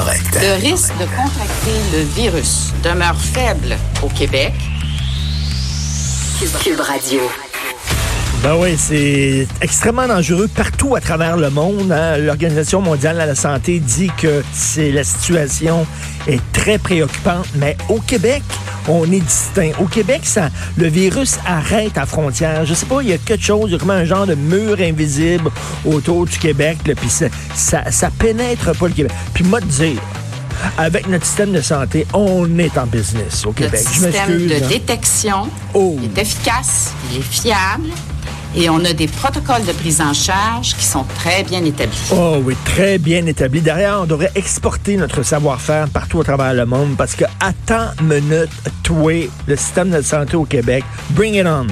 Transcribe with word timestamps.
Correct. 0.00 0.38
Le 0.40 0.54
risque 0.62 0.96
de 0.98 1.04
contracter 1.04 1.76
le 1.92 2.04
virus 2.14 2.72
demeure 2.82 3.20
faible 3.20 3.76
au 4.02 4.08
Québec. 4.08 4.54
Cube 6.62 6.80
Radio. 6.80 7.20
Ben 8.42 8.54
oui, 8.58 8.74
c'est 8.78 9.46
extrêmement 9.60 10.06
dangereux 10.08 10.48
partout 10.48 10.96
à 10.96 11.00
travers 11.00 11.36
le 11.36 11.50
monde. 11.50 11.92
hein. 11.92 12.16
L'Organisation 12.16 12.80
mondiale 12.80 13.16
de 13.16 13.22
la 13.22 13.34
santé 13.34 13.80
dit 13.80 14.10
que 14.16 14.42
c'est 14.54 14.90
la 14.92 15.04
situation 15.04 15.86
est 16.26 16.40
très 16.52 16.78
préoccupante, 16.78 17.46
mais 17.56 17.76
au 17.90 18.00
Québec, 18.00 18.42
on 18.88 19.04
est 19.12 19.20
distinct. 19.20 19.72
Au 19.78 19.84
Québec, 19.84 20.22
ça, 20.24 20.48
le 20.78 20.86
virus 20.88 21.34
arrête 21.46 21.98
à 21.98 22.06
frontière. 22.06 22.64
Je 22.64 22.72
sais 22.72 22.86
pas, 22.86 23.02
il 23.02 23.10
y 23.10 23.12
a 23.12 23.18
quelque 23.18 23.44
chose, 23.44 23.64
il 23.68 23.72
y 23.72 23.74
a 23.76 23.78
comme 23.78 23.90
un 23.90 24.06
genre 24.06 24.26
de 24.26 24.34
mur 24.34 24.78
invisible 24.80 25.50
autour 25.84 26.24
du 26.24 26.38
Québec, 26.38 26.78
puis 26.96 27.10
ça, 27.10 27.26
ça, 27.54 27.90
ça 27.90 28.08
pénètre 28.18 28.74
pas 28.74 28.88
le 28.88 28.94
Québec. 28.94 29.12
Puis 29.34 29.44
moi, 29.44 29.60
te 29.60 29.66
dire, 29.66 30.00
avec 30.78 31.06
notre 31.08 31.26
système 31.26 31.52
de 31.52 31.60
santé, 31.60 32.06
on 32.14 32.58
est 32.58 32.78
en 32.78 32.86
business 32.86 33.44
au 33.44 33.48
Notre 33.48 33.64
Québec. 33.64 33.80
Je 33.86 34.00
système 34.00 34.46
de 34.46 34.66
détection 34.66 35.48
Oh. 35.74 35.98
est 36.02 36.18
efficace, 36.22 36.92
il 37.12 37.18
est 37.18 37.22
fiable 37.22 37.90
et 38.54 38.68
on 38.68 38.84
a 38.84 38.92
des 38.92 39.06
protocoles 39.06 39.64
de 39.64 39.72
prise 39.72 40.00
en 40.00 40.12
charge 40.12 40.74
qui 40.76 40.84
sont 40.84 41.04
très 41.16 41.42
bien 41.44 41.64
établis. 41.64 41.96
Oh 42.12 42.38
oui, 42.42 42.56
très 42.64 42.98
bien 42.98 43.24
établi. 43.26 43.60
Derrière, 43.60 44.00
on 44.02 44.06
devrait 44.06 44.32
exporter 44.34 44.96
notre 44.96 45.22
savoir-faire 45.22 45.88
partout 45.88 46.20
à 46.20 46.24
travers 46.24 46.54
le 46.54 46.66
monde 46.66 46.96
parce 46.96 47.14
que, 47.14 47.24
attends 47.38 47.90
minute, 48.02 48.50
toi, 48.82 49.28
le 49.46 49.56
système 49.56 49.90
de 49.90 50.02
santé 50.02 50.36
au 50.36 50.44
Québec, 50.44 50.84
bring 51.10 51.34
it 51.34 51.46
on. 51.46 51.66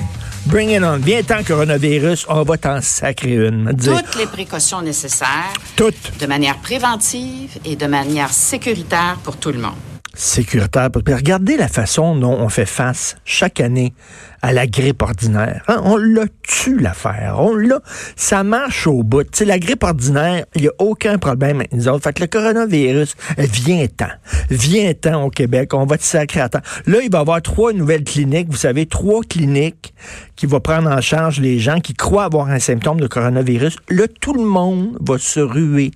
Bring 0.47 0.71
it 0.71 0.83
on. 0.83 0.97
Viens 0.99 1.23
tant 1.23 1.43
coronavirus, 1.43 2.27
on 2.29 2.43
va 2.43 2.57
t'en 2.57 2.81
sacrer 2.81 3.35
une. 3.35 3.73
Dire, 3.73 4.01
Toutes 4.03 4.17
les 4.17 4.27
précautions 4.27 4.81
nécessaires 4.81 5.53
Toutes. 5.77 6.19
de 6.21 6.27
manière 6.27 6.57
préventive 6.59 7.59
et 7.65 7.77
de 7.77 7.87
manière 7.87 8.33
sécuritaire 8.33 9.19
pour 9.25 9.37
tout 9.37 9.51
le 9.51 9.59
monde. 9.59 9.75
Sécuritaire. 10.19 10.91
Regardez 10.95 11.57
la 11.57 11.69
façon 11.69 12.17
dont 12.17 12.33
on 12.33 12.49
fait 12.49 12.67
face 12.67 13.17
chaque 13.25 13.61
année 13.61 13.95
à 14.43 14.53
la 14.53 14.67
grippe 14.67 15.03
ordinaire. 15.03 15.65
Hein, 15.69 15.81
On 15.85 15.97
l'a 15.97 16.25
tue 16.43 16.79
l'affaire. 16.79 17.37
On 17.39 17.55
l'a. 17.55 17.81
Ça 18.17 18.43
marche 18.43 18.87
au 18.87 19.03
bout. 19.03 19.27
La 19.41 19.59
grippe 19.59 19.85
ordinaire, 19.85 20.45
il 20.55 20.63
n'y 20.63 20.69
a 20.69 20.73
aucun 20.79 21.19
problème 21.19 21.61
avec. 21.61 22.03
Fait 22.03 22.13
que 22.13 22.23
le 22.23 22.27
coronavirus, 22.27 23.15
vient-t'en. 23.39 24.09
Vient-t'en 24.51 25.25
au 25.25 25.31
Québec. 25.31 25.73
On 25.73 25.87
va 25.87 25.97
te 25.97 26.05
sacrer 26.05 26.41
à 26.41 26.49
temps. 26.49 26.63
Là, 26.87 26.99
il 27.03 27.11
va 27.11 27.19
y 27.19 27.21
avoir 27.21 27.41
trois 27.41 27.73
nouvelles 27.73 28.05
cliniques. 28.05 28.49
Vous 28.51 28.57
savez, 28.57 28.87
trois 28.87 29.23
cliniques 29.23 29.95
qui 30.35 30.47
vont 30.47 30.61
prendre 30.61 30.91
en 30.91 31.01
charge 31.01 31.41
les 31.41 31.61
gens 31.61 31.79
qui 31.81 31.95
croient 31.95 32.25
avoir 32.25 32.49
un 32.49 32.59
symptôme 32.59 33.01
de 33.01 33.07
coronavirus. 33.07 33.77
Là, 33.89 34.07
tout 34.21 34.35
le 34.35 34.45
monde 34.45 34.99
va 35.01 35.19
se 35.19 35.41
ruer 35.41 35.93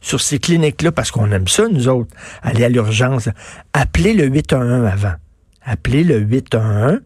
sur 0.00 0.20
ces 0.20 0.38
cliniques-là 0.38 0.92
parce 0.92 1.10
qu'on 1.10 1.30
aime 1.32 1.48
ça, 1.48 1.68
nous 1.68 1.88
autres, 1.88 2.10
aller 2.42 2.64
à 2.64 2.68
l'urgence. 2.68 3.28
Appelez 3.72 4.14
le 4.14 4.26
811 4.26 4.86
avant. 4.86 5.14
Appelez 5.64 6.02
le 6.02 6.18
811, 6.20 7.00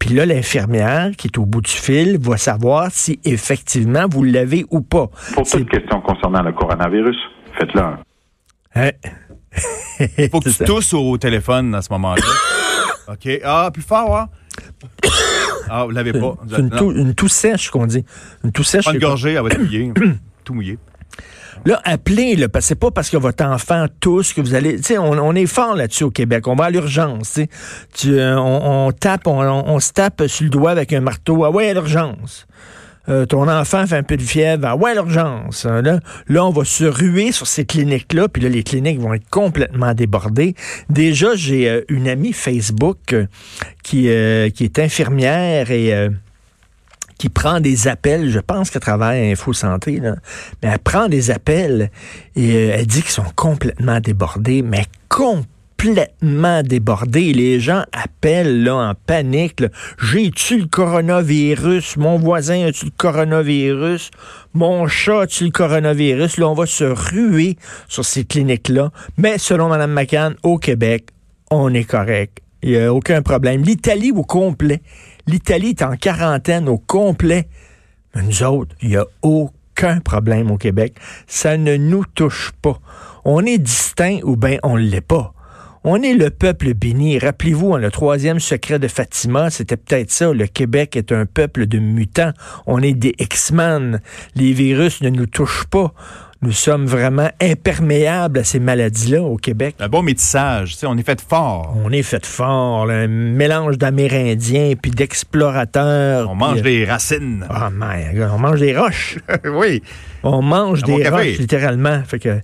puis 0.00 0.10
là, 0.10 0.26
l'infirmière 0.26 1.10
qui 1.16 1.28
est 1.28 1.38
au 1.38 1.46
bout 1.46 1.60
du 1.60 1.70
fil 1.70 2.18
va 2.20 2.36
savoir 2.36 2.88
si 2.90 3.20
effectivement 3.24 4.06
vous 4.10 4.24
l'avez 4.24 4.64
ou 4.70 4.80
pas. 4.80 5.08
Pour 5.34 5.46
C'est- 5.46 5.58
toute 5.58 5.70
question 5.70 6.00
concernant 6.00 6.42
le 6.42 6.50
coronavirus, 6.52 7.16
faites-le 7.56 7.80
un. 7.80 7.98
Hein? 8.74 8.90
Faut 10.32 10.40
que 10.40 10.48
tu 10.50 10.64
tousses 10.64 10.94
au 10.94 11.16
téléphone 11.16 11.74
à 11.76 11.82
ce 11.82 11.92
moment-là. 11.92 12.22
OK. 13.12 13.28
Ah, 13.44 13.70
plus 13.72 13.82
fort, 13.82 14.16
hein? 14.16 14.28
Ah, 15.70 15.84
vous 15.84 15.90
l'avez 15.90 16.14
pas. 16.14 16.34
C'est 16.48 16.58
une, 16.60 16.68
Non. 16.70 16.78
toux, 16.78 16.92
une 16.92 17.14
toux 17.14 17.28
sèche 17.28 17.68
qu'on 17.70 17.86
dit. 17.86 18.02
Une 18.42 18.52
toux 18.52 18.64
sèche. 18.64 18.86
Une 18.86 18.98
gorgée, 18.98 19.34
elle 19.34 19.42
va 19.42 19.48
être 19.48 19.58
mouillée. 19.58 19.92
Tout 20.44 20.54
mouillé. 20.54 20.78
Là, 21.68 21.82
appelez, 21.84 22.34
là, 22.34 22.48
parce 22.48 22.64
que 22.64 22.68
c'est 22.68 22.74
pas 22.80 22.90
parce 22.90 23.10
que 23.10 23.18
votre 23.18 23.44
enfant 23.44 23.84
tousse 24.00 24.32
que 24.32 24.40
vous 24.40 24.54
allez. 24.54 24.76
Tu 24.76 24.84
sais, 24.84 24.96
on, 24.96 25.10
on 25.10 25.34
est 25.34 25.44
fort 25.44 25.74
là-dessus 25.76 26.04
au 26.04 26.10
Québec. 26.10 26.48
On 26.48 26.54
va 26.54 26.64
à 26.64 26.70
l'urgence. 26.70 27.38
tu 27.94 28.18
euh, 28.18 28.38
on, 28.40 28.90
tape, 28.90 29.26
on, 29.26 29.38
on- 29.42 29.78
se 29.78 29.92
tape 29.92 30.22
sur 30.28 30.44
le 30.44 30.48
doigt 30.48 30.70
avec 30.70 30.94
un 30.94 31.02
marteau. 31.02 31.44
Ah 31.44 31.50
ouais, 31.50 31.68
à 31.68 31.74
l'urgence. 31.74 32.46
Euh, 33.10 33.26
ton 33.26 33.46
enfant 33.50 33.86
fait 33.86 33.96
un 33.98 34.02
peu 34.02 34.16
de 34.16 34.22
fièvre, 34.22 34.64
ah 34.66 34.76
ouais, 34.76 34.92
à 34.92 34.94
l'urgence. 34.94 35.66
Hein, 35.66 35.82
Là, 35.82 36.00
là, 36.28 36.46
on 36.46 36.50
va 36.50 36.64
se 36.64 36.84
ruer 36.84 37.32
sur 37.32 37.46
ces 37.46 37.66
cliniques-là, 37.66 38.28
puis 38.28 38.42
là, 38.42 38.48
les 38.48 38.62
cliniques 38.62 38.98
vont 39.00 39.12
être 39.12 39.28
complètement 39.28 39.92
débordées. 39.92 40.54
Déjà, 40.88 41.34
j'ai 41.34 41.68
euh, 41.68 41.82
une 41.90 42.08
amie 42.08 42.32
Facebook 42.32 43.12
euh, 43.12 43.26
qui, 43.82 44.08
qui 44.54 44.64
est 44.64 44.78
infirmière 44.78 45.70
et 45.70 46.08
qui 47.18 47.28
prend 47.28 47.60
des 47.60 47.88
appels, 47.88 48.30
je 48.30 48.38
pense 48.38 48.70
qu'elle 48.70 48.80
travaille 48.80 49.28
à 49.28 49.32
Info 49.32 49.52
Santé, 49.52 49.98
là, 49.98 50.14
mais 50.62 50.70
elle 50.72 50.78
prend 50.78 51.08
des 51.08 51.30
appels 51.30 51.90
et 52.36 52.54
euh, 52.54 52.76
elle 52.76 52.86
dit 52.86 53.02
qu'ils 53.02 53.10
sont 53.10 53.30
complètement 53.34 54.00
débordés, 54.00 54.62
mais 54.62 54.86
complètement 55.08 56.62
débordés. 56.62 57.32
Les 57.32 57.58
gens 57.58 57.82
appellent 57.92 58.62
là, 58.62 58.76
en 58.76 58.94
panique. 58.94 59.64
J'ai-tu 60.00 60.60
le 60.60 60.66
coronavirus? 60.66 61.96
Mon 61.96 62.18
voisin 62.18 62.66
a-tu 62.66 62.86
le 62.86 62.92
coronavirus? 62.96 64.10
Mon 64.54 64.86
chat 64.86 65.22
a-tu 65.22 65.44
le 65.44 65.50
coronavirus? 65.50 66.38
Là, 66.38 66.48
on 66.48 66.54
va 66.54 66.66
se 66.66 66.84
ruer 66.84 67.56
sur 67.88 68.04
ces 68.04 68.24
cliniques-là. 68.24 68.92
Mais 69.16 69.38
selon 69.38 69.68
Mme 69.68 69.92
McCann, 69.92 70.36
au 70.44 70.58
Québec, 70.58 71.08
on 71.50 71.74
est 71.74 71.84
correct. 71.84 72.42
Il 72.62 72.70
n'y 72.70 72.78
a 72.78 72.92
aucun 72.92 73.22
problème. 73.22 73.62
L'Italie 73.62 74.12
au 74.12 74.24
complet. 74.24 74.80
L'Italie 75.28 75.74
est 75.78 75.82
en 75.82 75.94
quarantaine 75.94 76.70
au 76.70 76.78
complet. 76.78 77.48
Mais 78.14 78.22
nous 78.22 78.42
autres, 78.42 78.74
il 78.80 78.88
n'y 78.88 78.96
a 78.96 79.04
aucun 79.20 80.00
problème 80.00 80.50
au 80.50 80.56
Québec. 80.56 80.94
Ça 81.26 81.58
ne 81.58 81.76
nous 81.76 82.06
touche 82.06 82.52
pas. 82.62 82.80
On 83.26 83.44
est 83.44 83.58
distinct 83.58 84.20
ou 84.22 84.36
bien 84.36 84.56
on 84.62 84.78
ne 84.78 84.82
l'est 84.82 85.02
pas. 85.02 85.34
On 85.84 86.02
est 86.02 86.14
le 86.14 86.30
peuple 86.30 86.74
béni. 86.74 87.18
Rappelez-vous, 87.18 87.74
hein, 87.74 87.78
le 87.78 87.90
troisième 87.90 88.40
secret 88.40 88.78
de 88.78 88.88
Fatima, 88.88 89.50
c'était 89.50 89.76
peut-être 89.76 90.10
ça. 90.10 90.32
Le 90.32 90.46
Québec 90.46 90.96
est 90.96 91.12
un 91.12 91.26
peuple 91.26 91.66
de 91.66 91.78
mutants. 91.78 92.32
On 92.66 92.82
est 92.82 92.94
des 92.94 93.14
X-Men. 93.18 94.00
Les 94.34 94.52
virus 94.52 95.00
ne 95.02 95.08
nous 95.10 95.26
touchent 95.26 95.66
pas. 95.70 95.92
Nous 96.40 96.52
sommes 96.52 96.86
vraiment 96.86 97.28
imperméables 97.42 98.38
à 98.38 98.44
ces 98.44 98.60
maladies-là 98.60 99.22
au 99.22 99.36
Québec. 99.36 99.74
Un 99.80 99.88
bon 99.88 100.02
métissage. 100.02 100.74
tu 100.74 100.78
sais, 100.78 100.86
on 100.86 100.96
est 100.96 101.02
fait 101.02 101.20
fort. 101.20 101.76
On 101.84 101.90
est 101.90 102.04
fait 102.04 102.24
fort, 102.24 102.86
là, 102.86 102.94
un 102.94 103.08
mélange 103.08 103.76
d'Amérindiens 103.76 104.74
puis 104.80 104.92
d'explorateurs. 104.92 106.30
On 106.30 106.36
mange 106.36 106.58
euh, 106.58 106.62
des 106.62 106.84
racines. 106.84 107.44
Ah, 107.50 107.70
my 107.72 108.14
God, 108.14 108.30
on 108.32 108.38
mange 108.38 108.60
des 108.60 108.76
roches. 108.78 109.18
oui. 109.44 109.82
On 110.22 110.40
mange 110.40 110.84
des 110.84 111.02
café. 111.02 111.10
roches, 111.10 111.38
littéralement. 111.38 112.02
Fait 112.04 112.20
que. 112.20 112.38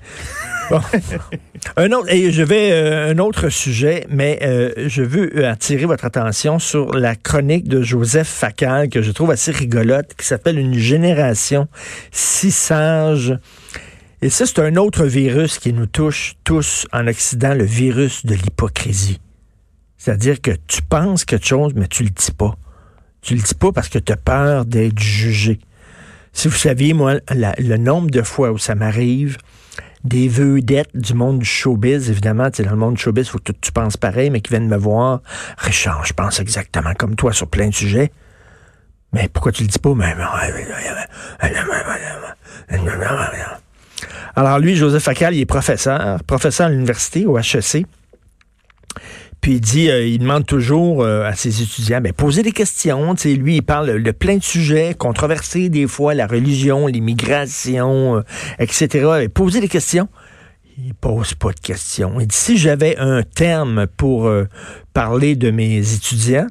un 1.76 1.92
autre, 1.92 2.12
et 2.12 2.30
je 2.30 2.42
vais 2.42 2.72
euh, 2.72 3.12
un 3.12 3.19
autre 3.19 3.48
sujet, 3.48 4.06
mais 4.08 4.38
euh, 4.42 4.88
je 4.88 5.02
veux 5.02 5.47
attirer 5.47 5.84
votre 5.84 6.04
attention 6.04 6.58
sur 6.58 6.92
la 6.94 7.16
chronique 7.16 7.69
de 7.69 7.82
Joseph 7.82 8.28
Facal 8.28 8.88
que 8.88 9.03
je 9.03 9.10
trouve 9.10 9.30
assez 9.30 9.50
rigolote, 9.50 10.14
qui 10.16 10.26
s'appelle 10.26 10.58
Une 10.58 10.78
génération 10.78 11.69
si 12.10 12.50
sage. 12.50 13.36
Et 14.22 14.30
ça, 14.30 14.47
c'est 14.47 14.60
un 14.60 14.76
autre 14.76 15.04
virus 15.04 15.58
qui 15.58 15.72
nous 15.72 15.86
touche 15.86 16.34
tous 16.44 16.86
en 16.92 17.06
Occident, 17.06 17.54
le 17.54 17.65
virus 17.65 18.24
de 18.24 18.34
l'hypocrisie. 18.34 19.21
C'est-à-dire 19.98 20.41
que 20.41 20.53
tu 20.66 20.83
penses 20.83 21.24
quelque 21.24 21.47
chose, 21.47 21.72
mais 21.74 21.89
tu 21.89 22.04
le 22.04 22.10
dis 22.10 22.30
pas. 22.30 22.54
Tu 23.22 23.34
le 23.34 23.41
dis 23.41 23.54
pas 23.54 23.72
parce 23.72 23.89
que 23.89 23.98
tu 23.98 24.12
as 24.12 24.16
peur 24.16 24.65
d'être 24.65 24.98
jugé. 24.98 25.59
Si 26.33 26.48
vous 26.48 26.56
saviez, 26.56 26.94
moi, 26.94 27.15
le 27.30 27.77
nombre 27.77 28.10
de 28.10 28.22
fois 28.22 28.50
où 28.50 28.59
ça 28.59 28.74
m'arrive, 28.74 29.39
des 30.04 30.28
vedettes 30.28 30.95
du 30.95 31.15
monde 31.15 31.39
du 31.39 31.47
showbiz, 31.47 32.10
évidemment, 32.10 32.51
tu 32.51 32.59
sais, 32.59 32.62
dans 32.62 32.72
le 32.72 32.77
monde 32.77 32.95
du 32.95 33.01
showbiz, 33.03 33.27
il 33.27 33.30
faut 33.30 33.39
que 33.39 33.53
tu, 33.53 33.72
penses 33.72 33.97
pareil, 33.97 34.30
mais 34.30 34.41
qui 34.41 34.51
viennent 34.51 34.68
me 34.68 34.77
voir. 34.77 35.22
Richard, 35.59 36.04
je 36.04 36.12
pense 36.12 36.41
exactement 36.41 36.92
comme 36.95 37.16
toi 37.16 37.33
sur 37.33 37.48
plein 37.48 37.68
de 37.68 37.74
sujets. 37.74 38.12
Mais 39.12 39.28
pourquoi 39.28 39.53
tu 39.53 39.62
le 39.62 39.68
dis 39.68 39.78
pas? 39.78 39.95
Alors 44.36 44.59
lui, 44.59 44.77
Joseph 44.77 45.03
Facal, 45.03 45.34
il 45.34 45.41
est 45.41 45.47
professeur, 45.47 46.22
professeur 46.24 46.66
à 46.66 46.71
l'université, 46.71 47.24
au 47.24 47.39
HEC. 47.39 47.86
Puis 49.44 49.56
il 49.56 49.60
dit, 49.60 49.91
euh, 49.91 50.06
il 50.06 50.20
demande 50.20 50.46
toujours 50.46 51.02
euh, 51.02 51.22
à 51.26 51.34
ses 51.34 51.60
étudiants, 51.60 52.00
ben, 52.00 52.14
posez 52.14 52.42
des 52.42 52.50
questions. 52.50 53.14
Tu 53.14 53.20
sais, 53.20 53.34
lui, 53.34 53.56
il 53.56 53.62
parle 53.62 54.02
de 54.02 54.10
plein 54.10 54.38
de 54.38 54.42
sujets 54.42 54.94
controversés, 54.94 55.68
des 55.68 55.86
fois, 55.86 56.14
la 56.14 56.26
religion, 56.26 56.86
l'immigration, 56.86 58.16
euh, 58.16 58.22
etc. 58.58 59.20
Et 59.20 59.28
posez 59.28 59.60
des 59.60 59.68
questions. 59.68 60.08
Il 60.78 60.94
pose 60.94 61.34
pas 61.34 61.52
de 61.52 61.60
questions. 61.60 62.18
Il 62.20 62.26
dit, 62.26 62.34
si 62.34 62.56
j'avais 62.56 62.96
un 62.96 63.22
terme 63.22 63.86
pour 63.86 64.28
euh, 64.28 64.48
parler 64.94 65.36
de 65.36 65.50
mes 65.50 65.92
étudiants, 65.92 66.46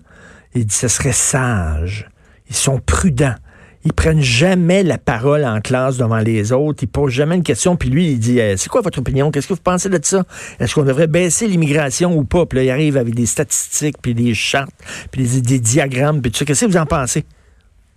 il 0.54 0.68
dit, 0.68 0.76
ce 0.76 0.88
serait 0.88 1.14
sage. 1.14 2.08
Ils 2.48 2.56
sont 2.56 2.78
prudents. 2.78 3.38
Ils 3.86 3.94
prennent 3.94 4.22
jamais 4.22 4.84
la 4.84 4.98
parole 4.98 5.44
en 5.44 5.60
classe 5.60 5.98
devant 5.98 6.20
les 6.20 6.52
autres. 6.54 6.84
Ils 6.84 6.88
posent 6.88 7.12
jamais 7.12 7.36
une 7.36 7.44
question. 7.44 7.76
Puis 7.76 7.90
lui, 7.90 8.12
il 8.12 8.20
dit, 8.20 8.40
euh, 8.40 8.56
c'est 8.58 8.70
quoi 8.70 8.82
votre 8.82 9.00
opinion? 9.00 9.30
Qu'est-ce 9.30 9.48
que 9.48 9.54
vous 9.54 9.62
pensez 9.62 9.90
de 9.90 10.00
ça? 10.02 10.24
Est-ce 10.60 10.76
qu'on 10.76 10.84
devrait 10.84 11.08
baisser 11.08 11.48
l'immigration 11.48 12.18
ou 12.18 12.24
pas? 12.24 12.46
Puis 12.46 12.60
là, 12.60 12.64
il 12.64 12.70
arrive 12.70 12.98
avec 12.98 13.14
des 13.14 13.26
statistiques, 13.26 13.98
puis 14.02 14.14
des 14.14 14.34
chartes, 14.34 14.74
puis 15.12 15.42
des, 15.42 15.60
diagrammes, 15.60 16.22
puis 16.22 16.32
tout 16.32 16.40
ça. 16.40 16.46
Qu'est-ce 16.46 16.66
que 16.66 16.72
vous 16.72 16.78
en 16.78 16.86
pensez? 16.86 17.26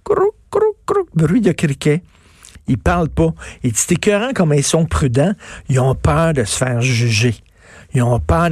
Croc, 0.03 0.35
croc, 0.50 0.77
croc, 0.85 1.06
bruit 1.15 1.41
de 1.41 1.53
criquet. 1.53 2.03
Ils 2.69 2.79
parlent 2.79 3.09
pas. 3.09 3.32
Et 3.62 3.71
c'est 3.73 3.93
écœurant 3.93 4.32
comme 4.35 4.53
ils 4.53 4.65
sont 4.65 4.87
prudents. 4.87 5.35
Ils 5.69 5.79
ont 5.79 5.94
peur 5.94 6.32
de 6.32 6.43
se 6.43 6.56
faire 6.56 6.81
juger. 6.81 7.37
Ils 7.96 8.02
ont 8.02 8.20
peur. 8.20 8.50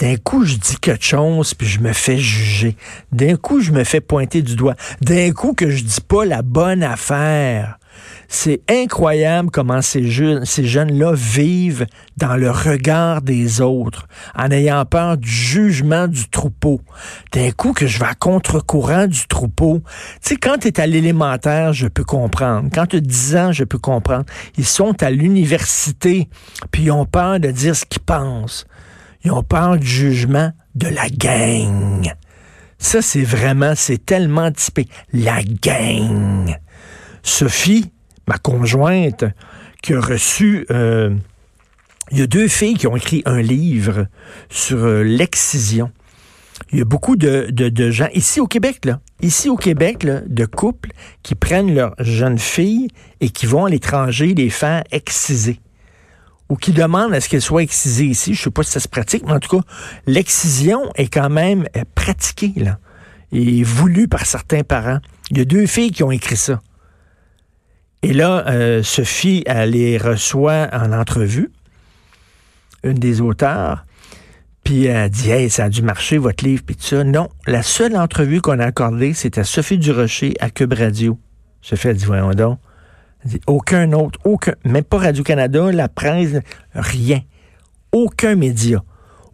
D'un 0.00 0.16
coup, 0.16 0.44
je 0.44 0.56
dis 0.56 0.76
quelque 0.80 1.04
chose, 1.04 1.54
puis 1.54 1.68
je 1.68 1.78
me 1.78 1.92
fais 1.92 2.18
juger. 2.18 2.76
D'un 3.12 3.36
coup, 3.36 3.60
je 3.60 3.70
me 3.70 3.84
fais 3.84 4.00
pointer 4.00 4.42
du 4.42 4.56
doigt. 4.56 4.74
D'un 5.00 5.30
coup, 5.30 5.54
que 5.54 5.70
je 5.70 5.84
dis 5.84 6.00
pas 6.00 6.24
la 6.24 6.42
bonne 6.42 6.82
affaire. 6.82 7.78
C'est 8.28 8.62
incroyable 8.68 9.50
comment 9.52 9.80
ces, 9.82 10.04
jeunes, 10.04 10.44
ces 10.44 10.64
jeunes-là 10.64 11.12
vivent 11.14 11.86
dans 12.16 12.36
le 12.36 12.50
regard 12.50 13.22
des 13.22 13.60
autres, 13.60 14.06
en 14.36 14.50
ayant 14.50 14.84
peur 14.84 15.16
du 15.16 15.28
jugement 15.28 16.08
du 16.08 16.28
troupeau. 16.28 16.80
D'un 17.32 17.50
coup 17.50 17.72
que 17.72 17.86
je 17.86 17.98
vais 17.98 18.06
à 18.06 18.14
contre-courant 18.14 19.06
du 19.06 19.26
troupeau. 19.26 19.82
Tu 20.22 20.30
sais, 20.30 20.36
quand 20.36 20.58
tu 20.58 20.68
es 20.68 20.80
à 20.80 20.86
l'élémentaire, 20.86 21.72
je 21.72 21.88
peux 21.88 22.04
comprendre. 22.04 22.70
Quand 22.72 22.86
tu 22.86 22.96
as 22.96 23.00
10 23.00 23.36
ans, 23.36 23.52
je 23.52 23.64
peux 23.64 23.78
comprendre. 23.78 24.24
Ils 24.56 24.66
sont 24.66 25.00
à 25.02 25.10
l'université, 25.10 26.28
puis 26.70 26.84
ils 26.84 26.90
ont 26.90 27.06
peur 27.06 27.40
de 27.40 27.50
dire 27.50 27.76
ce 27.76 27.84
qu'ils 27.84 28.02
pensent. 28.02 28.66
Ils 29.24 29.32
ont 29.32 29.42
peur 29.42 29.78
du 29.78 29.86
jugement 29.86 30.52
de 30.74 30.88
la 30.88 31.08
gang. 31.08 32.12
Ça, 32.78 33.02
c'est 33.02 33.22
vraiment, 33.22 33.74
c'est 33.76 34.04
tellement 34.04 34.50
typé. 34.50 34.88
La 35.12 35.42
gang. 35.42 36.56
Sophie, 37.22 37.92
ma 38.26 38.38
conjointe, 38.38 39.24
qui 39.82 39.94
a 39.94 40.00
reçu... 40.00 40.66
Euh, 40.70 41.14
il 42.12 42.18
y 42.18 42.22
a 42.22 42.26
deux 42.26 42.48
filles 42.48 42.74
qui 42.74 42.88
ont 42.88 42.96
écrit 42.96 43.22
un 43.24 43.40
livre 43.40 44.06
sur 44.48 44.78
euh, 44.78 45.02
l'excision. 45.02 45.92
Il 46.72 46.78
y 46.78 46.82
a 46.82 46.84
beaucoup 46.84 47.16
de, 47.16 47.50
gens, 47.90 48.08
ici 48.14 48.40
au 48.40 48.46
Québec, 48.46 48.84
là, 48.84 49.00
ici 49.22 49.48
au 49.48 49.56
Québec, 49.56 50.04
de 50.04 50.44
couples 50.44 50.90
qui 51.22 51.34
prennent 51.34 51.74
leurs 51.74 51.94
jeunes 51.98 52.38
filles 52.38 52.88
et 53.20 53.30
qui 53.30 53.46
vont 53.46 53.64
à 53.64 53.70
l'étranger 53.70 54.34
les 54.34 54.50
faire 54.50 54.82
exciser. 54.90 55.60
Ou 56.50 56.56
qui 56.56 56.72
demandent 56.72 57.14
à 57.14 57.20
ce 57.20 57.28
qu'elles 57.28 57.40
soient 57.40 57.62
excisées 57.62 58.06
ici. 58.06 58.34
Je 58.34 58.42
sais 58.42 58.50
pas 58.50 58.62
si 58.62 58.72
ça 58.72 58.80
se 58.80 58.88
pratique, 58.88 59.24
mais 59.24 59.32
en 59.32 59.40
tout 59.40 59.56
cas, 59.56 59.64
l'excision 60.06 60.90
est 60.96 61.08
quand 61.08 61.30
même 61.30 61.66
euh, 61.76 61.84
pratiquée, 61.94 62.52
là, 62.56 62.78
et 63.32 63.62
voulue 63.62 64.08
par 64.08 64.26
certains 64.26 64.62
parents. 64.62 64.98
Il 65.30 65.38
y 65.38 65.40
a 65.40 65.44
deux 65.44 65.66
filles 65.66 65.92
qui 65.92 66.02
ont 66.02 66.10
écrit 66.10 66.36
ça. 66.36 66.60
Et 68.02 68.12
là, 68.12 68.44
euh, 68.48 68.82
Sophie, 68.82 69.42
elle 69.46 69.70
les 69.70 69.96
reçoit 69.96 70.68
en 70.72 70.92
entrevue, 70.92 71.50
une 72.82 72.94
des 72.94 73.20
auteurs, 73.20 73.84
puis 74.64 74.86
elle 74.86 75.10
dit 75.10 75.30
Hey, 75.30 75.50
ça 75.50 75.64
a 75.64 75.68
dû 75.68 75.82
marcher 75.82 76.18
votre 76.18 76.44
livre, 76.44 76.62
puis 76.64 76.76
tout 76.76 76.84
ça. 76.84 77.04
Non, 77.04 77.28
la 77.46 77.62
seule 77.62 77.96
entrevue 77.96 78.40
qu'on 78.40 78.58
a 78.58 78.64
accordée, 78.64 79.14
c'était 79.14 79.42
à 79.42 79.44
Sophie 79.44 79.78
Durocher 79.78 80.34
à 80.40 80.50
Cube 80.50 80.72
Radio. 80.72 81.18
Sophie 81.60 81.88
a 81.88 81.94
dit 81.94 82.04
Voyons 82.04 82.30
donc. 82.30 82.58
Aucun 83.46 83.92
autre, 83.92 84.18
aucun, 84.24 84.54
même 84.64 84.84
pas 84.84 84.98
Radio-Canada, 84.98 85.72
la 85.72 85.88
presse, 85.88 86.40
rien. 86.74 87.20
Aucun 87.92 88.36
média. 88.36 88.82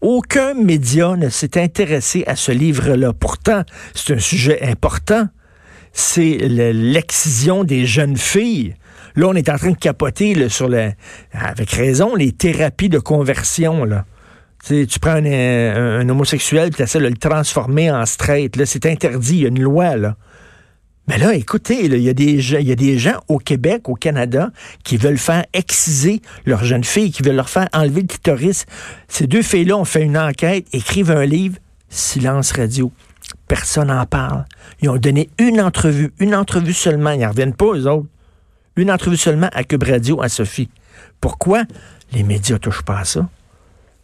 Aucun 0.00 0.54
média 0.54 1.16
ne 1.16 1.28
s'est 1.28 1.60
intéressé 1.60 2.24
à 2.26 2.36
ce 2.36 2.52
livre-là. 2.52 3.12
Pourtant, 3.12 3.62
c'est 3.94 4.14
un 4.14 4.18
sujet 4.18 4.62
important 4.62 5.28
c'est 5.96 6.36
l'excision 6.36 7.64
des 7.64 7.86
jeunes 7.86 8.18
filles. 8.18 8.74
Là, 9.16 9.28
on 9.28 9.34
est 9.34 9.48
en 9.48 9.56
train 9.56 9.70
de 9.70 9.78
capoter 9.78 10.50
sur 10.50 10.68
le, 10.68 10.90
avec 11.32 11.70
raison, 11.70 12.14
les 12.14 12.32
thérapies 12.32 12.90
de 12.90 12.98
conversion. 12.98 13.84
Là. 13.84 14.04
tu 14.68 14.98
prends 15.00 15.16
un, 15.16 16.06
homosexuel 16.06 16.68
et 16.68 16.70
tu 16.70 16.82
essaies 16.82 16.98
de 16.98 17.06
le 17.06 17.16
transformer 17.16 17.90
en 17.90 18.04
straight. 18.04 18.62
C'est 18.66 18.84
interdit, 18.84 19.36
il 19.36 19.42
y 19.42 19.44
a 19.46 19.48
une 19.48 19.62
loi. 19.62 19.96
Là. 19.96 20.16
Mais 21.08 21.18
là, 21.18 21.34
écoutez, 21.34 21.84
il 21.84 21.96
y, 21.98 22.08
a 22.08 22.12
des, 22.12 22.34
y 22.62 22.72
a 22.72 22.74
des 22.74 22.98
gens 22.98 23.20
au 23.28 23.38
Québec, 23.38 23.88
au 23.88 23.94
Canada, 23.94 24.50
qui 24.82 24.96
veulent 24.96 25.18
faire 25.18 25.44
exciser 25.52 26.20
leurs 26.46 26.64
jeunes 26.64 26.82
filles, 26.82 27.12
qui 27.12 27.22
veulent 27.22 27.36
leur 27.36 27.48
faire 27.48 27.68
enlever 27.72 28.00
le 28.00 28.08
clitoris. 28.08 28.66
Ces 29.06 29.28
deux 29.28 29.42
filles-là 29.42 29.76
ont 29.76 29.84
fait 29.84 30.02
une 30.02 30.18
enquête, 30.18 30.66
écrivent 30.72 31.12
un 31.12 31.24
livre, 31.24 31.58
Silence 31.88 32.52
Radio. 32.52 32.90
Personne 33.46 33.88
n'en 33.88 34.04
parle. 34.04 34.44
Ils 34.82 34.88
ont 34.88 34.96
donné 34.96 35.30
une 35.38 35.60
entrevue, 35.60 36.12
une 36.18 36.34
entrevue 36.34 36.72
seulement. 36.72 37.10
Ils 37.10 37.20
n'en 37.20 37.30
reviennent 37.30 37.54
pas, 37.54 37.72
eux 37.74 37.88
autres. 37.88 38.08
Une 38.74 38.90
entrevue 38.90 39.16
seulement 39.16 39.48
à 39.52 39.62
Cube 39.64 39.84
Radio, 39.84 40.20
à 40.20 40.28
Sophie. 40.28 40.68
Pourquoi? 41.20 41.62
Les 42.12 42.24
médias 42.24 42.58
touchent 42.58 42.82
pas 42.82 42.98
à 42.98 43.04
ça? 43.04 43.28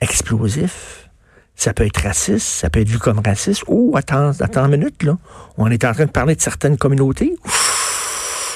Explosif. 0.01 1.11
Ça 1.55 1.75
peut 1.75 1.85
être 1.85 2.03
raciste, 2.03 2.47
ça 2.47 2.71
peut 2.71 2.81
être 2.81 2.89
vu 2.89 2.99
comme 2.99 3.21
raciste. 3.25 3.63
Oh, 3.67 3.93
attends, 3.97 4.33
attends 4.41 4.65
une 4.65 4.79
minute, 4.79 5.03
là. 5.03 5.19
On 5.59 5.71
est 5.71 5.85
en 5.85 5.93
train 5.93 6.07
de 6.07 6.11
parler 6.11 6.35
de 6.35 6.41
certaines 6.41 6.77
communautés. 6.77 7.37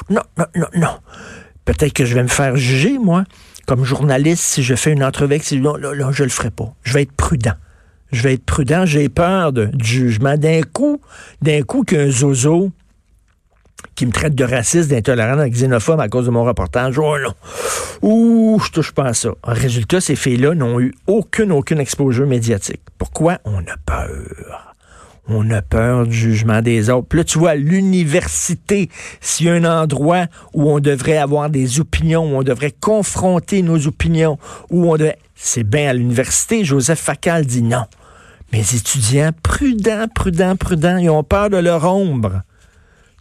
Non, 0.09 0.23
non, 0.39 0.45
non, 0.55 0.67
non. 0.75 0.99
Peut-être 1.65 1.93
que 1.93 2.05
je 2.05 2.15
vais 2.15 2.23
me 2.23 2.29
faire 2.29 2.57
juger, 2.57 2.99
moi, 2.99 3.25
comme 3.67 3.85
journaliste, 3.85 4.43
si 4.43 4.63
je 4.63 4.75
fais 4.75 4.93
une 4.93 5.03
entrevue. 5.03 5.41
Non, 5.61 5.75
là, 5.77 5.95
là, 5.95 6.11
je 6.13 6.23
le 6.23 6.31
ferai 6.31 6.51
pas. 6.51 6.75
Je 6.85 6.93
vais 6.95 7.03
être 7.03 7.13
prudent 7.13 7.55
je 8.13 8.23
vais 8.23 8.35
être 8.35 8.45
prudent, 8.45 8.87
j'ai 8.87 9.09
peur 9.09 9.53
du 9.53 9.69
jugement. 9.83 10.37
D'un 10.37 10.63
coup, 10.63 11.01
d'un 11.43 11.63
coup 11.63 11.85
qu'un 11.85 12.11
zozo 12.11 12.71
qui 13.95 14.07
me 14.07 14.13
traite 14.13 14.35
de 14.35 14.45
raciste, 14.45 14.91
d'intolérant, 14.91 15.37
de 15.37 15.49
xénophobe 15.49 16.01
à 16.01 16.09
cause 16.09 16.27
de 16.27 16.31
mon 16.31 16.45
reportage, 16.45 16.99
oh 16.99 17.17
non, 17.19 17.35
ouh, 18.03 18.61
je 18.65 18.71
touche 18.71 18.93
pas 18.93 19.07
à 19.07 19.15
ça. 19.15 19.31
En 19.43 19.53
résultat, 19.53 20.01
ces 20.01 20.17
filles-là 20.17 20.55
n'ont 20.55 20.81
eu 20.81 20.95
aucune, 21.07 21.53
aucune 21.53 21.79
exposure 21.79 22.27
médiatique. 22.27 22.83
Pourquoi? 22.99 23.39
On 23.45 23.61
a 23.61 23.77
peur. 23.85 24.75
On 25.29 25.51
a 25.51 25.61
peur 25.61 26.07
du 26.07 26.15
jugement 26.15 26.63
des 26.63 26.89
autres. 26.89 27.09
Puis 27.09 27.19
là, 27.19 27.25
tu 27.25 27.39
vois, 27.39 27.57
l'université, 27.57 28.91
s'il 29.21 29.47
y 29.47 29.49
a 29.49 29.55
un 29.55 29.65
endroit 29.65 30.27
où 30.55 30.71
on 30.71 30.79
devrait 30.79 31.17
avoir 31.17 31.51
des 31.51 31.81
opinions, 31.81 32.25
où 32.25 32.39
on 32.39 32.43
devrait 32.45 32.75
confronter 32.81 33.63
nos 33.63 33.87
opinions, 33.87 34.39
où 34.71 34.91
on 34.91 34.97
devrait... 34.97 35.19
C'est 35.35 35.65
bien 35.65 35.91
à 35.91 35.93
l'université. 35.93 36.65
Joseph 36.65 37.01
Facal 37.01 37.45
dit 37.45 37.63
non. 37.63 37.85
Mes 38.53 38.61
étudiants, 38.61 39.33
prudents, 39.43 40.07
prudents, 40.15 40.55
prudents, 40.55 40.97
ils 40.99 41.11
ont 41.11 41.25
peur 41.25 41.51
de 41.51 41.57
leur 41.57 41.85
ombre. 41.85 42.43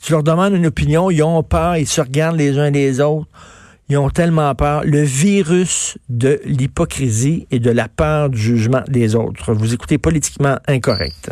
Tu 0.06 0.12
leur 0.12 0.22
demandes 0.22 0.54
une 0.54 0.68
opinion, 0.68 1.10
ils 1.10 1.24
ont 1.24 1.42
peur, 1.42 1.78
ils 1.78 1.88
se 1.88 2.00
regardent 2.00 2.38
les 2.38 2.60
uns 2.60 2.70
les 2.70 3.02
autres. 3.02 3.28
Ils 3.90 3.98
ont 3.98 4.12
tellement 4.12 4.54
peur. 4.54 4.84
Le 4.86 5.02
virus 5.02 5.98
de 6.10 6.40
l'hypocrisie 6.46 7.48
et 7.50 7.58
de 7.58 7.72
la 7.72 7.88
peur 7.88 8.30
du 8.30 8.38
jugement 8.38 8.84
des 8.88 9.16
autres. 9.16 9.56
Vous 9.56 9.74
écoutez 9.74 9.98
politiquement 9.98 10.60
incorrect. 10.68 11.32